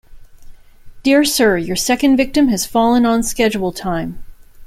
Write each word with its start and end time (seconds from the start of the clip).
Dear 1.03 1.23
Sir, 1.23 1.57
Your 1.59 1.75
second 1.75 2.17
victim 2.17 2.47
has 2.47 2.65
fallen 2.65 3.05
on 3.05 3.21
schedule 3.21 3.71
time. 3.71 4.23